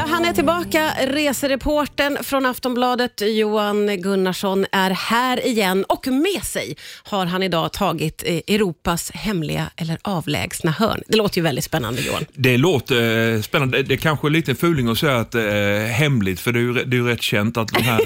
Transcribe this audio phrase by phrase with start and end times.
[0.00, 0.92] Ja, han är tillbaka.
[1.06, 8.22] Resereporten från Aftonbladet, Johan Gunnarsson, är här igen och med sig har han idag tagit
[8.26, 11.02] eh, Europas hemliga eller avlägsna hörn.
[11.08, 12.24] Det låter ju väldigt spännande, Johan.
[12.34, 13.82] Det låter eh, spännande.
[13.82, 16.62] Det är kanske är lite fuling att säga att det är hemligt, för det är
[16.62, 18.00] ju, det är ju rätt känt att, de här,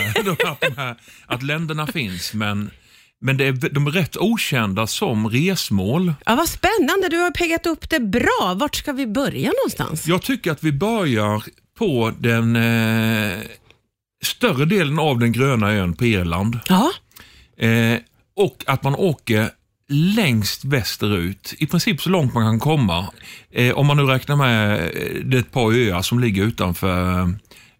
[0.60, 2.70] de här, att länderna finns, men
[3.20, 6.14] men det är, de är rätt okända som resmål.
[6.26, 8.54] Ja, vad spännande, du har peggat upp det bra.
[8.56, 10.06] Vart ska vi börja någonstans?
[10.06, 11.42] Jag tycker att vi börjar
[11.78, 13.38] på den eh,
[14.24, 16.58] större delen av den gröna ön på Irland.
[16.68, 16.90] Ja.
[17.66, 17.98] Eh,
[18.36, 19.50] och att man åker
[19.88, 23.06] längst västerut, i princip så långt man kan komma.
[23.52, 27.32] Eh, om man nu räknar med eh, det ett par öar som ligger utanför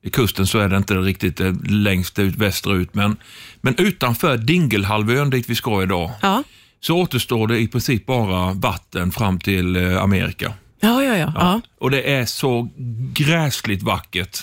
[0.02, 2.94] i kusten så är det inte riktigt eh, längst ut västerut.
[2.94, 3.16] Men,
[3.60, 6.42] men utanför Dingelhalvön dit vi ska idag Ja.
[6.80, 10.52] så återstår det i princip bara vatten fram till eh, Amerika.
[10.84, 11.32] Ja, ja, ja.
[11.34, 11.60] ja.
[11.80, 12.68] Och det är så
[13.14, 14.42] gräsligt vackert.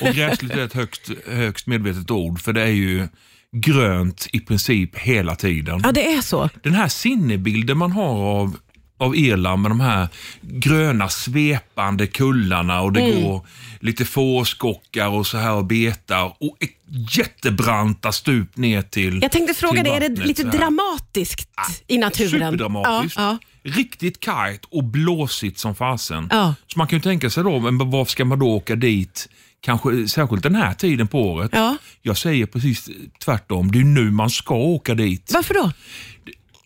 [0.00, 3.08] Och gräsligt är ett högst, högst medvetet ord för det är ju
[3.56, 5.80] grönt i princip hela tiden.
[5.84, 6.48] Ja, det är så.
[6.62, 8.56] Den här sinnebilden man har av,
[8.98, 10.08] av Irland med de här
[10.40, 13.22] gröna svepande kullarna och det Mm.
[13.22, 13.46] går
[13.80, 16.56] lite fårskockar och så här och betar och
[17.16, 20.58] jättebranta stup ner till Jag tänkte fråga dig, är det lite så här.
[20.58, 21.48] dramatiskt
[21.86, 22.30] i naturen?
[22.30, 23.18] Superdramatiskt.
[23.18, 26.28] Ja, Riktigt kargt och blåsigt som fasen.
[26.30, 26.54] Ja.
[26.66, 29.28] Så man kan ju tänka sig då, men varför ska man då åka dit?
[29.60, 31.50] Kanske särskilt den här tiden på året.
[31.54, 31.76] Ja.
[32.02, 32.90] Jag säger precis
[33.24, 33.72] tvärtom.
[33.72, 35.30] Det är nu man ska åka dit.
[35.34, 35.72] Varför då?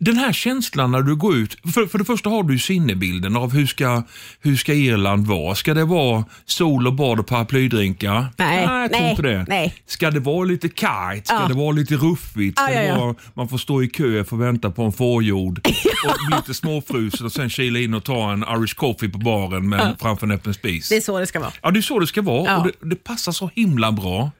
[0.00, 1.56] Den här känslan när du går ut.
[1.74, 4.02] För, för det första har du sinnebilden av hur ska,
[4.40, 5.54] hur ska Irland vara?
[5.54, 8.26] Ska det vara sol och bad och paraplydrinkar?
[8.36, 9.44] Nej, nej, inte det.
[9.48, 9.74] nej.
[9.86, 11.26] Ska det vara lite kargt?
[11.26, 11.48] Ska Ja.
[11.48, 12.58] det vara lite ruffigt?
[12.58, 15.58] Ska Ja, ja, vara, man får stå i kö för att vänta på en fårjord
[16.08, 19.68] och bli lite småfrusen och sen kila in och ta en Irish coffee på baren
[19.68, 20.88] med, framför en öppen spis.
[20.88, 21.52] Det är så det ska vara.
[21.62, 24.30] Ja, det är så det ska vara och det, det passar så himla bra.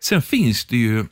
[0.00, 1.04] Sen finns det ju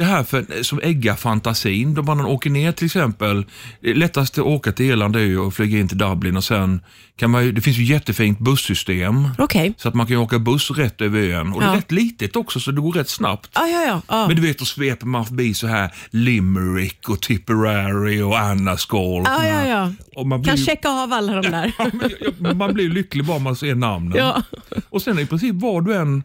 [0.00, 1.94] det här för, som äggar fantasin.
[1.94, 3.44] Då man åker ner till exempel,
[3.80, 6.80] det lättaste att åka till Irland är ju att flyga in till Dublin och sen
[7.16, 9.28] kan man ju, det finns ju jättefint bussystem.
[9.38, 9.74] Okej.
[9.76, 11.52] Så att man kan åka buss rätt över ön.
[11.52, 11.76] Och det är Ja.
[11.76, 13.50] rätt litet också så det går rätt snabbt.
[13.54, 14.02] Ja, ja, ja.
[14.08, 14.26] ja.
[14.26, 19.22] Men du vet, då sveper man förbi så här Limerick och Tipperary och Annaskål.
[19.26, 19.92] Ja, ja, ja.
[20.16, 21.72] Och man blir Kan checka av alla de där.
[21.78, 24.18] Ja, man blir lycklig bara man ser namnen.
[24.18, 24.42] Ja.
[24.90, 26.24] Och sen i princip var du än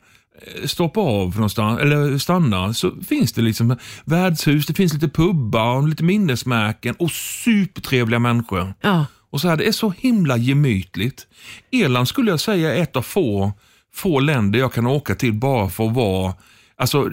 [0.62, 5.76] eh, stoppar av någonstans, eller stannar, så finns det liksom värdshus, det finns lite pubbar,
[5.76, 8.74] och lite minnesmärken och supertrevliga människor.
[8.82, 9.06] Ja.
[9.30, 11.28] Och så här, det är så himla gemytligt.
[11.72, 13.52] Irland skulle jag säga är ett av få,
[13.96, 16.34] få länder jag kan åka till bara för att vara
[16.78, 17.04] Alltså,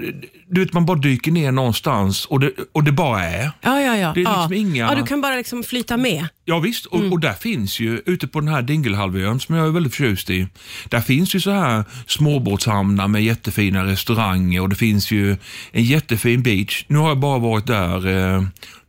[0.48, 3.50] du vet man bara dyker ner någonstans och det, och det bara är.
[3.60, 4.12] Ja, ja, ja.
[4.14, 4.54] Det är liksom ja.
[4.54, 6.28] inga- ja, du kan bara liksom flyta med.
[6.44, 9.70] Ja, visst, och, och där finns ju, ute på den här Dingelhalvön som jag är
[9.70, 10.46] väldigt förtjust i,
[10.88, 15.36] där finns ju så här småbåtshamnar med jättefina restauranger och det finns ju
[15.72, 16.84] en jättefin beach.
[16.88, 18.42] Nu har jag bara varit där eh,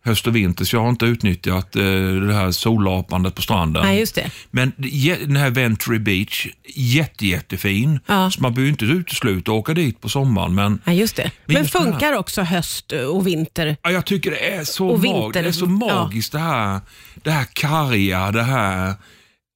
[0.06, 1.84] höst och vinter så jag har inte utnyttjat eh,
[2.28, 3.84] det här sollapandet på stranden.
[3.86, 4.32] Nej, just det.
[4.52, 8.00] Men den här Ventry Beach, jätte, jättefin.
[8.06, 8.32] Ja.
[8.32, 10.56] Så man behöver inte utesluta att åka dit på sommaren.
[10.56, 11.32] Men Nej, just det.
[11.46, 13.78] Men just det här- funkar också höst och vinter?
[13.82, 15.70] Ja, jag tycker det är så, mag- det är så ja.
[15.70, 16.80] magiskt det här,
[17.24, 18.94] det här karga, det här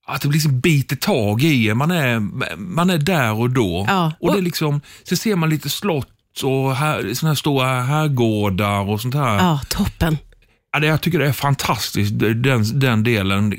[0.07, 1.77] att det liksom biter tag i en.
[1.77, 2.19] Man är,
[2.57, 3.85] man är där och då.
[3.87, 4.13] Ja.
[4.19, 8.89] Och det är liksom, så ser man lite slott och här, såna här stora herrgårdar
[8.89, 9.37] och sånt här.
[9.37, 10.17] Ja, toppen.
[10.73, 13.49] Ja, det, jag tycker det är fantastiskt, den, den delen.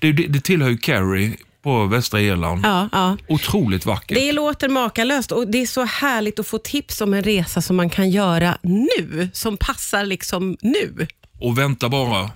[0.00, 2.64] Det, det, det tillhör ju Kerry på västra Irland.
[2.64, 3.16] Ja, ja.
[3.28, 4.18] Otroligt vackert.
[4.18, 7.76] Det låter makalöst och det är så härligt att få tips om en resa som
[7.76, 11.06] man kan göra nu, som passar liksom nu.
[11.40, 12.30] Och vänta bara.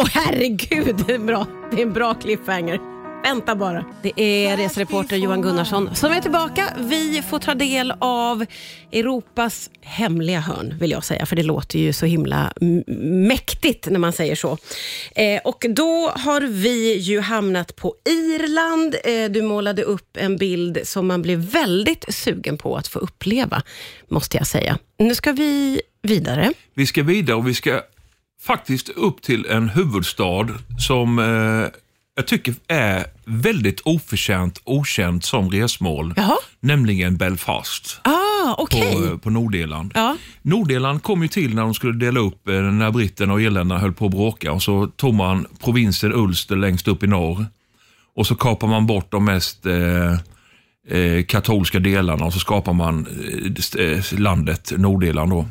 [0.00, 1.46] Åh herregud, det är, bra.
[1.70, 2.80] det är en bra cliffhanger.
[3.22, 3.84] Vänta bara.
[4.02, 6.68] Det är resereporter Johan Gunnarsson som är tillbaka.
[6.78, 8.46] Vi får ta del av
[8.92, 12.52] Europas hemliga hörn, vill jag säga, för det låter ju så himla
[13.28, 14.58] mäktigt när man säger så.
[15.14, 18.96] Eh, och Då har vi ju hamnat på Irland.
[19.04, 23.62] Eh, du målade upp en bild som man blir väldigt sugen på att få uppleva,
[24.08, 24.78] måste jag säga.
[24.98, 26.52] Nu ska vi vidare.
[26.74, 27.82] Vi ska vidare och vi ska
[28.46, 30.46] faktiskt upp till en huvudstad
[30.78, 31.78] som eh,
[32.16, 36.14] jag tycker är väldigt oförtjänt okänt som resmål.
[36.16, 36.36] Jaha.
[36.60, 38.94] Nämligen Belfast Ah, okej.
[38.94, 39.92] på, eh, på Nordirland.
[39.94, 40.16] Ja.
[40.42, 43.92] Nordirland kom ju till när de skulle dela upp, eh, när britterna och irländarna höll
[43.92, 44.52] på att bråka.
[44.52, 47.46] Och så tog man provinsen Ulster längst upp i norr.
[48.16, 50.12] Och så kapar man bort de mest eh,
[50.98, 53.06] eh, katolska delarna och så skapar man
[53.78, 55.30] eh, landet Nordirland.
[55.30, 55.46] Då.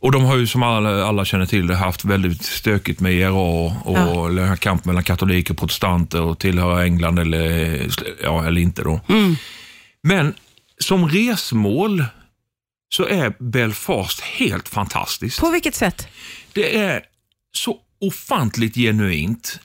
[0.00, 3.32] Och de har ju som alla, alla känner till det haft väldigt stökigt med IRA
[3.32, 4.56] och, Ja.
[4.56, 7.80] kamp mellan katoliker och protestanter och tillhöra England eller,
[8.22, 8.82] ja, eller inte.
[8.82, 9.00] då.
[10.02, 10.34] Men
[10.78, 12.04] som resmål
[12.94, 15.40] så är Belfast helt fantastiskt.
[15.40, 16.08] På vilket sätt?
[16.52, 17.02] Det är
[17.52, 19.60] så ofantligt genuint.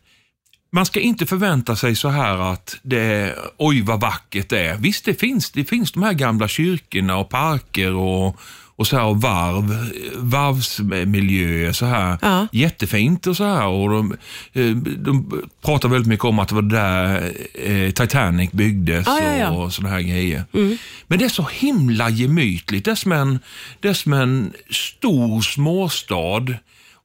[0.71, 4.77] Man ska inte förvänta sig så här att det är, oj vad vackert det är.
[4.77, 8.39] Visst, det finns, det finns de här gamla kyrkorna och parker och,
[8.75, 12.17] och så här och varv, varvsmiljöer så här.
[12.21, 12.47] Ja.
[12.51, 13.67] Jättefint och så här.
[13.67, 14.17] Och de,
[14.53, 19.49] eh, de pratar väldigt mycket om att det var där eh, Titanic byggdes Ja, ja,
[19.49, 20.43] och sådana här grejer.
[21.07, 22.85] Men det är så himla gemytligt.
[22.85, 23.39] Det är som en,
[23.79, 26.45] det är som en stor småstad.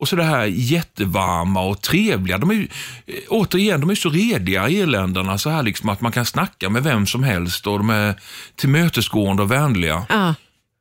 [0.01, 2.39] Och så det här jättevarma och trevliga.
[2.39, 2.69] De är ju,
[3.07, 6.83] eh, återigen, de är så rediga irländarna, så här liksom att man kan snacka med
[6.83, 8.15] vem som helst och de är
[8.57, 10.07] tillmötesgående och vänliga.
[10.09, 10.35] Ja.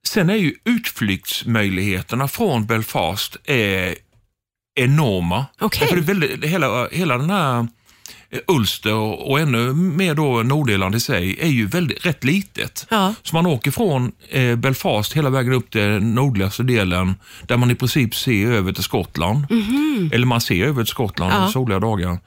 [0.08, 3.96] Sen är ju utflyktsmöjligheterna från Belfast är
[4.76, 5.46] enorma.
[5.60, 7.68] För det är väldigt, hela, hela den här
[8.30, 12.86] eh, Ulster och, ännu mer då Nordirland i sig är ju väldigt, rätt litet.
[12.90, 13.14] Ja.
[13.24, 17.76] Så man åker från eh, Belfast hela vägen upp till nordligaste delen där man i
[17.76, 19.46] princip ser över till Skottland.
[20.14, 21.48] Eller man ser över till Skottland ja.
[21.52, 22.20] soliga dagar.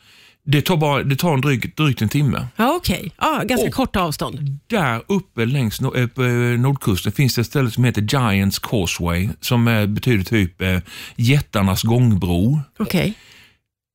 [0.52, 2.47] Det tar, bara, det tar en dryg, drygt en timme.
[2.56, 3.12] Ja, okej.
[3.20, 4.58] Ja, ganska Och- korta avstånd.
[4.67, 8.58] Där uppe längs no- eh, på, eh, nordkusten finns det ett ställe som heter Giants
[8.58, 10.79] Causeway som eh, betyder typ eh,
[11.17, 12.61] jättarnas gångbro.
[12.79, 13.14] Okej.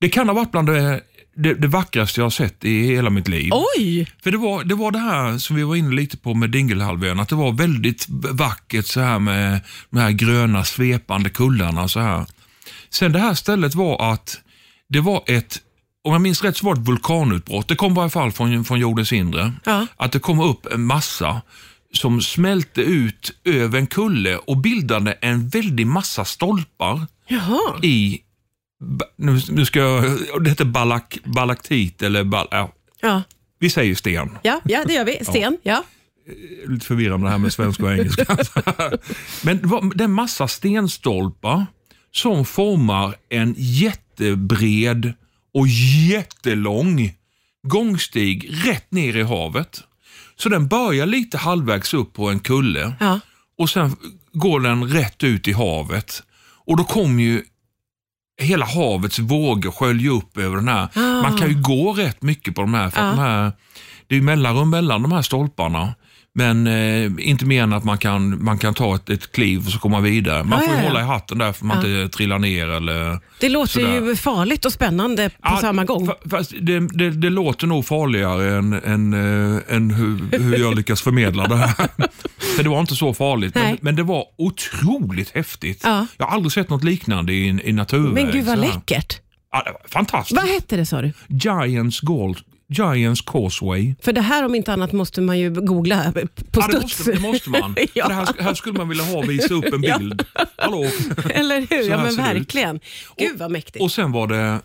[0.02, 1.02] Det kan ha varit bland det,
[1.36, 3.50] det, det vackraste jag har sett i hela mitt liv.
[3.78, 4.08] Oj!
[4.24, 7.20] För det var, det var det här som vi var inne lite på med Dingelhalvön,
[7.20, 9.60] att det var väldigt vackert så här med
[9.90, 11.88] de här gröna svepande kullarna.
[11.88, 12.26] Så här.
[12.90, 14.42] Sen det här stället var att
[14.90, 15.60] det var ett,
[16.06, 17.68] om jag minns rätt så var det ett vulkanutbrott.
[17.68, 19.54] Det kom i varje fall från, från jordens inre.
[19.64, 19.88] Ja.
[19.98, 21.42] Att det kom upp en massa
[21.94, 27.60] som smälte ut över en kulle och bildade en väldig massa stolpar Jaha.
[27.84, 28.20] i,
[29.18, 30.04] nu, nu ska jag,
[30.44, 32.72] det heter balak, balaktit eller bal, ja,
[33.02, 33.22] Ja.
[33.60, 34.38] vi säger sten.
[34.44, 35.26] Ja, ja, det gör vi.
[35.26, 35.84] Sten, ja.
[36.68, 38.26] Lite förvirrande det här med svenska och engelska.
[39.44, 39.58] Men
[39.96, 41.66] det är en massa stenstolpar
[42.12, 45.14] som formar en jättebred
[45.56, 45.68] och
[46.12, 47.14] jättelång
[47.68, 49.84] gångstig rätt ner i havet.
[50.36, 53.20] Så den börjar lite halvvägs upp på en kulle ja.
[53.58, 53.96] och sen
[54.34, 56.24] går den rätt ut i havet.
[56.66, 57.44] Och då kommer ju
[58.42, 60.88] hela havets vågor skölja upp över den här.
[60.96, 61.22] Ah.
[61.22, 63.08] Man kan ju gå rätt mycket på de här, för Ja.
[63.10, 63.52] de här
[64.08, 65.96] det är mellanrum mellan de här stolparna.
[66.38, 69.72] Men eh, inte mer än att man kan, man kan ta ett, ett kliv och
[69.72, 70.44] så komma vidare.
[70.44, 70.88] Man Ah, får ja, ja.
[70.88, 72.68] hålla i hatten där för att man inte trillar ner.
[72.68, 73.94] Eller, Det låter Sådär.
[74.02, 76.08] ju farligt och spännande på Ja, samma gång.
[76.08, 80.76] fa- Fast det, det, det låter nog farligare än, än, eh, än hur, hur jag
[80.76, 81.74] lyckas förmedla det här.
[82.56, 85.82] För det var inte så farligt, men, men det var otroligt häftigt.
[85.84, 86.08] Ja.
[86.18, 88.14] Jag har aldrig sett något liknande i, i naturväg.
[88.24, 89.20] Men gud vad läckert.
[89.52, 90.42] Ja, fantastiskt.
[90.42, 91.14] Vad hette det sa du?
[91.28, 92.38] Giants, Gold,
[92.70, 93.96] Giants Causeway.
[94.02, 96.12] För det här om inte annat måste man ju googla
[96.52, 96.82] på Ja, det, studs.
[96.98, 97.76] måste, det måste man.
[97.94, 98.08] ja.
[98.10, 100.26] här, här skulle man vilja ha visa upp en bild.
[100.58, 100.86] Hallå?
[101.30, 101.90] Eller hur?
[101.90, 102.80] Ja men verkligen.
[103.18, 103.84] Gud vad mäktigt.
[103.84, 104.60] Och sen var det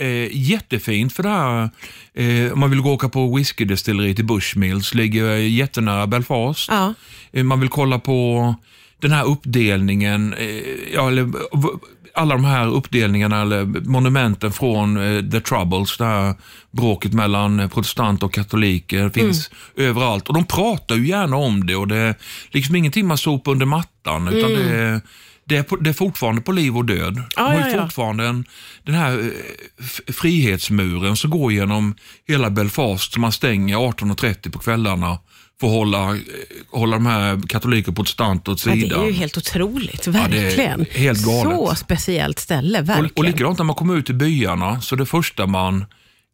[0.00, 1.70] eh, jättefint för det här,
[2.14, 6.68] eh, om man vill gå och åka på whiskydestilleriet i Bushmills, ligger eh, jättenära Belfast.
[6.70, 6.94] ja.
[7.32, 8.54] Eh, Man vill kolla på
[9.00, 11.30] den här uppdelningen, eh, ja, eller,
[12.14, 16.34] alla de här uppdelningarna eller monumenten från eh, The Troubles, det här
[16.70, 20.28] bråket mellan eh, protestant och katoliker finns överallt.
[20.28, 22.14] Och de pratar ju gärna om det och det är
[22.50, 25.00] liksom ingenting man sopar under mattan utan det, är,
[25.50, 27.22] det, är på, det är fortfarande på liv och död.
[27.36, 27.82] Ja, de har ja, ja.
[27.82, 28.44] fortfarande en,
[28.84, 31.94] den här eh, frihetsmuren som går genom
[32.28, 35.18] hela Belfast som man stänger 18.30 på kvällarna
[35.60, 36.20] för att hålla, eh,
[36.70, 39.00] hålla de här katoliker och protestanter åt Ja, det sidan.
[39.02, 40.06] är ju helt otroligt.
[40.06, 40.86] Verkligen.
[40.90, 41.56] helt galet.
[41.56, 43.04] Så speciellt ställe, verkligen.
[43.10, 45.84] och, och likadant när man kommer ut i byarna, så det första man,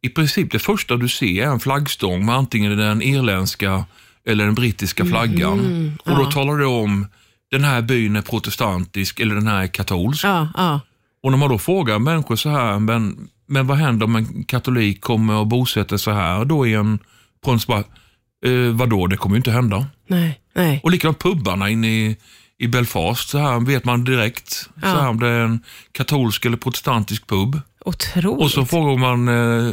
[0.03, 3.85] i princip det första du ser är en flaggstång med antingen den irländska
[4.29, 5.59] eller den brittiska flaggan.
[6.05, 6.31] och då Mm, ja.
[6.33, 7.07] talar det om
[7.51, 10.25] den här byn är protestantisk eller den här är katolsk.
[10.25, 10.81] Ja, ja.
[11.23, 15.01] Och när man då frågar människor så här, men, men vad händer om en katolik
[15.01, 16.99] kommer och bosätter sig här då i en,
[17.45, 17.87] på en spart,
[18.47, 19.87] eh, vadå, det kommer ju inte hända.
[20.09, 20.81] Nej, nej.
[20.85, 22.17] Och likadant pubbarna inne i,
[22.59, 24.89] i Belfast, så här vet man direkt så Ja.
[24.89, 25.61] här, om det är en
[25.93, 27.61] katolsk eller protestantisk pub.
[27.85, 28.43] Otroligt.
[28.45, 29.73] Och så frågar man eh,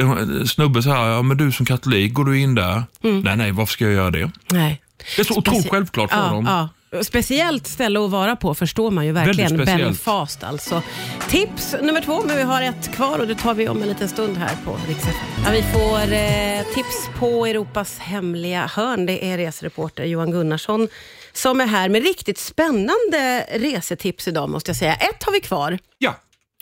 [0.00, 2.82] en snubbe så här, ja, men du som katolik, går du in där?
[3.00, 4.30] Nej, nej, varför ska jag göra det?
[4.50, 4.80] nej.
[5.16, 6.44] Det är så otroligt självklart för Ja, dem.
[6.46, 6.68] ja.
[7.02, 9.50] Speciellt ställe att vara på förstår man ju verkligen.
[9.50, 9.84] Väldigt speciellt.
[9.90, 10.82] Belfast alltså.
[11.28, 14.08] Tips nummer två, men vi har ett kvar och det tar vi om en liten
[14.08, 15.14] stund här på Rix FM.
[15.44, 19.06] ja, Vi får eh, tips på Europas hemliga hörn.
[19.06, 20.88] Det är resereporter Johan Gunnarsson
[21.32, 24.94] som är här med riktigt spännande resetips idag måste jag säga.
[24.94, 25.78] Ett har vi kvar.
[25.98, 26.14] Ja,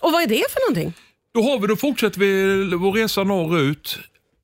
[0.02, 0.94] Och vad är det för någonting?
[1.34, 3.98] då har vi, då fortsätter vi vår resa norrut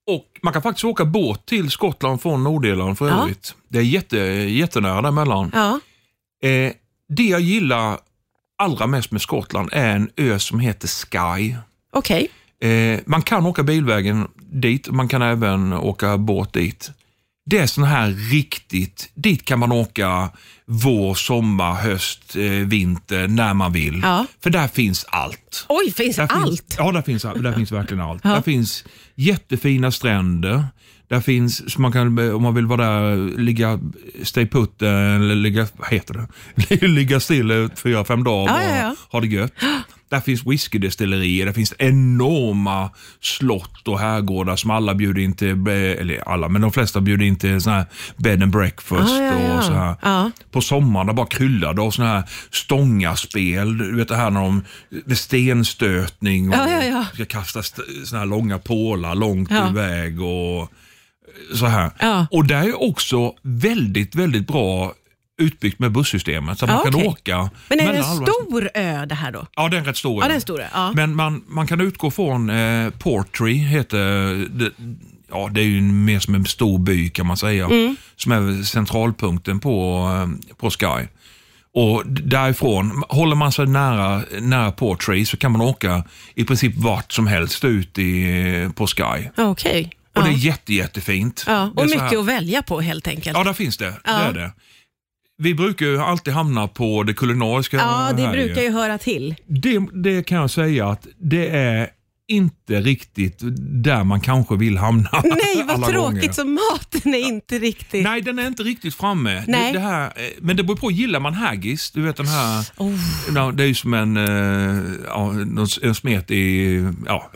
[0.09, 3.23] Och Man kan faktiskt åka båt till Skottland från Nordirland för Ja.
[3.23, 3.55] övrigt.
[3.69, 5.51] Det är jätte, jättenära däremellan.
[5.55, 5.81] Ja.
[6.49, 6.73] Eh,
[7.09, 7.99] det jag gillar
[8.59, 11.57] allra mest med Skottland är en ö som heter Skye.
[11.93, 12.29] Okej.
[12.61, 16.91] Eh, man kan åka bilvägen dit, man kan även åka båt dit.
[17.51, 20.31] Det är sån här riktigt, dit kan man åka
[20.67, 24.01] vår, sommar, höst, eh, vinter, när man vill.
[24.03, 24.27] Ja.
[24.43, 25.67] För där finns allt.
[25.69, 26.49] Oj, finns Där allt?
[26.49, 28.21] Finns, ja, där finns, där finns verkligen allt.
[28.25, 28.31] Ja.
[28.31, 30.65] Där finns jättefina stränder.
[31.09, 33.81] Där finns, så man kan, om man vill vara där, ligga,
[34.23, 36.87] stay put, eh, eller ligga, vad heter det?
[36.87, 38.97] ligga still i fyra, fem dagar och ja, ja.
[39.11, 39.53] ha det gött.
[40.09, 46.29] Där finns whiskydestillerier, där finns enorma slott och herrgårdar som alla bjuder in till, eller
[46.29, 47.87] alla, men de flesta bjuder in till sån här
[48.17, 49.59] bed and breakfast Ja, ja, ja.
[49.59, 49.95] och så här.
[50.03, 50.31] Ja.
[50.51, 52.23] På sommaren där bara kryllade av såna här
[52.53, 53.79] stångaspel.
[53.79, 54.65] Du vet det här när de,
[55.05, 57.05] med stenstötning och ja.
[57.15, 60.73] ska kasta st- såna här långa pålar långt iväg och
[61.55, 61.91] så här.
[62.31, 64.93] Och det är också väldigt, väldigt bra
[65.39, 67.09] utbyggt med bussystemet så Ja, man kan okej.
[67.09, 67.51] åka.
[67.69, 69.47] Men är det en stor ö det här då?
[69.57, 70.25] Ja, det är en rätt stor.
[70.25, 70.41] Ja, ö.
[70.41, 70.63] stor.
[70.73, 70.93] Ja.
[70.95, 73.99] Men man, man kan utgå från eh, Portree, heter
[74.59, 74.71] det,
[75.31, 77.97] ja, det är ju mer som en stor by kan man säga, Mm.
[78.17, 81.07] som är centralpunkten på, eh, på Sky.
[81.75, 86.05] Och därifrån, håller man sig nära, nära Portree så kan man åka
[86.35, 89.29] i princip vart som helst ut i, på Sky.
[89.37, 89.91] Okej.
[90.15, 90.27] Och Ja.
[90.27, 91.45] det är jätte, jättefint.
[91.47, 93.37] Ja, och mycket här- att välja på helt enkelt.
[93.39, 93.95] Ja, där finns det.
[94.05, 94.13] Ja.
[94.19, 94.53] det, är det.
[95.39, 97.77] Vi brukar ju alltid hamna på det kulinariska.
[97.77, 99.35] Ja, det här brukar ju höra till.
[99.47, 101.89] det, det kan jag säga att det är
[102.29, 103.39] inte riktigt
[103.85, 105.11] där man kanske vill hamna.
[105.25, 105.97] Nej, vad tråkigt.
[105.97, 106.33] gånger.
[106.33, 108.05] Så maten är inte riktigt...
[108.05, 109.45] Nej, den är inte riktigt framme.
[109.47, 109.73] Nej.
[109.73, 112.65] Det, det här, eh, men det beror på, gillar man haggis, du vet den här,
[112.77, 113.53] Oh.
[113.55, 115.33] det är ju som en, eh, ja,
[115.83, 117.31] en smet i, ja,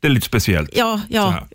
[0.00, 0.70] det är lite speciellt.
[0.76, 1.46] Ja, ja.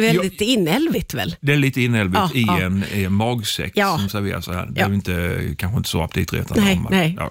[0.00, 1.36] väldigt inälvigt väl?
[1.40, 2.60] Det är lite inälvigt Ja, i, ja.
[2.60, 3.98] En, i en magsäck Ja.
[3.98, 4.66] som serveras så här.
[4.66, 4.86] Det Ja.
[4.86, 6.64] är inte, kanske inte så aptitretande.
[6.64, 7.16] Nej, nej.
[7.18, 7.30] Ja.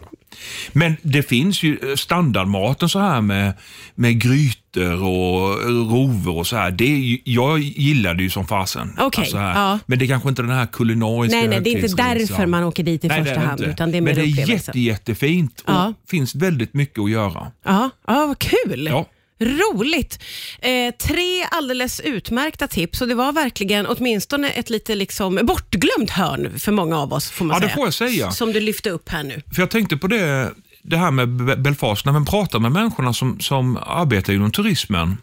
[0.72, 3.54] Men det finns ju eh, standardmaten så här med,
[3.96, 6.72] med grytor och rover och så här.
[6.72, 8.96] Det är jag gillar det ju som fasen.
[9.00, 9.80] Okej, Alltså ja.
[9.86, 12.64] Men det är kanske inte den här kulinariska Nej, nej, det är inte därför man
[12.64, 15.74] åker dit i Nej, första hand, utan det är Men det är jätte, jättefint och
[15.74, 15.94] Ja.
[16.10, 17.52] finns väldigt mycket att göra.
[17.66, 18.88] Ja, ja vad kul.
[18.92, 19.06] Ja.
[19.42, 20.20] Roligt.
[20.62, 26.60] Eh, tre alldeles utmärkta tips och det var verkligen åtminstone ett lite liksom bortglömt hörn
[26.60, 27.30] för många av oss.
[27.32, 27.76] Får man Ja, det säga.
[27.76, 28.32] får jag säga.
[28.32, 29.42] Som du lyfte upp här nu.
[29.56, 33.14] För jag tänkte på det, det här med Be- Belfast, när man pratar med människorna
[33.14, 35.18] som, som arbetar inom turismen,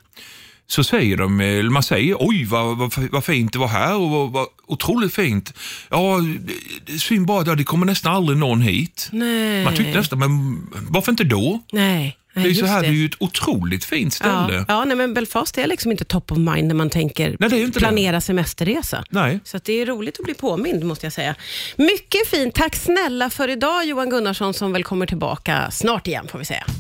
[0.67, 1.37] så säger de,
[1.73, 5.55] man säger oj vad, vad, vad fint det var här och vad, vad otroligt fint.
[5.91, 9.09] Ja, det- det synd bara det kommer nästan aldrig någon hit.
[9.13, 9.65] Nej.
[9.65, 11.61] Man tyckte nästan, men varför inte då?
[11.73, 12.88] Nej, Det är, ju så här, det.
[12.88, 14.64] det är ju ett otroligt fint Ja, ställe.
[14.68, 17.57] ja nej, men Belfast är liksom inte top of mind när man tänker Nej, det
[17.57, 19.04] är ju inte planera semesterresa.
[19.11, 19.40] Nej.
[19.45, 21.35] Så det är roligt att bli påmind måste jag säga.
[21.76, 22.54] Mycket fint.
[22.54, 26.64] Tack snälla för idag Johan Gunnarsson som väl kommer tillbaka snart igen får vi säga.